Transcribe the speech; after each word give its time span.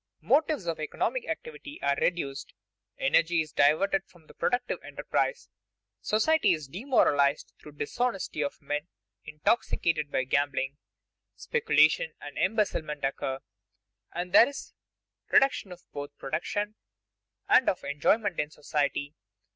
Motives 0.21 0.65
of 0.65 0.79
economic 0.79 1.27
activity 1.29 1.79
are 1.83 1.95
reduced; 2.01 2.55
energy 2.97 3.41
is 3.41 3.51
diverted 3.51 4.01
from 4.07 4.25
productive 4.39 4.79
enterprise; 4.83 5.47
society 6.01 6.53
is 6.53 6.67
demoralized 6.67 7.53
through 7.59 7.71
dishonesty 7.73 8.41
of 8.43 8.59
men 8.63 8.87
intoxicated 9.25 10.11
by 10.11 10.23
gambling; 10.23 10.79
speculation 11.35 12.13
and 12.19 12.35
embezzlement 12.39 13.05
occur; 13.05 13.37
and 14.11 14.33
there 14.33 14.47
is 14.49 14.73
a 15.29 15.33
reduction 15.35 15.69
both 15.93 16.09
of 16.09 16.17
production 16.17 16.73
and 17.47 17.69
of 17.69 17.83
enjoyment 17.83 18.39
in 18.39 18.49
society. 18.49 19.13